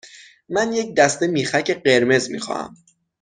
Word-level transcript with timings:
من 0.49 0.73
یک 0.73 0.95
دسته 0.95 1.27
میخک 1.27 1.83
قرمز 1.83 2.29
می 2.29 2.39
خواهم. 2.39 2.75